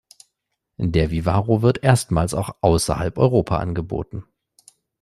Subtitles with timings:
[0.79, 4.25] Der Vivaro wird erstmals auch außerhalb Europa angeboten.